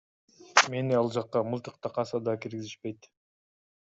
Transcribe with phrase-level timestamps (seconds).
[0.73, 3.09] Мени ал жакка мылтык такаса да киргизишпейт.